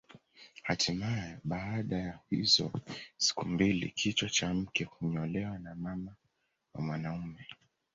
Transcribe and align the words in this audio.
Hatimae 0.63 1.37
baada 1.43 1.97
ya 1.97 2.19
hizo 2.29 2.71
siku 3.17 3.45
mbili 3.45 3.89
kichwa 3.89 4.29
cha 4.29 4.53
mke 4.53 4.83
hunyolewa 4.83 5.59
na 5.59 5.75
mama 5.75 6.15
wa 6.73 6.81
mwanaume 6.81 7.47